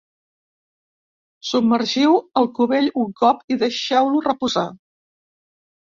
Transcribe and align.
Submergiu 1.49 2.17
el 2.41 2.49
cubell 2.61 2.89
un 3.05 3.13
cop 3.23 3.55
i 3.57 3.61
deixeu-lo 3.65 4.27
reposar. 4.33 4.69